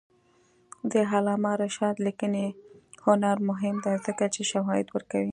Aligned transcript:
د 0.91 0.93
علامه 1.11 1.51
رشاد 1.63 1.95
لیکنی 2.05 2.47
هنر 3.05 3.37
مهم 3.49 3.75
دی 3.85 3.95
ځکه 4.05 4.25
چې 4.33 4.41
شواهد 4.51 4.85
ورکوي. 4.95 5.29